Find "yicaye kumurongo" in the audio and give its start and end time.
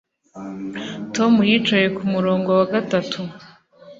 1.49-2.49